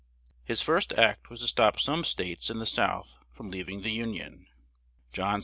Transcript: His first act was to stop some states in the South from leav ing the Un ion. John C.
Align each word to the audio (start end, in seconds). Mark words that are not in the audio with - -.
His 0.43 0.63
first 0.63 0.93
act 0.93 1.29
was 1.29 1.41
to 1.41 1.47
stop 1.47 1.79
some 1.79 2.03
states 2.05 2.49
in 2.49 2.57
the 2.57 2.65
South 2.65 3.19
from 3.31 3.51
leav 3.51 3.69
ing 3.69 3.83
the 3.83 4.01
Un 4.01 4.15
ion. 4.15 4.47
John 5.13 5.35
C. 5.37 5.39